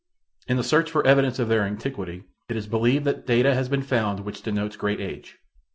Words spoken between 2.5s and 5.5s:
is believed that data has been found which denotes great age.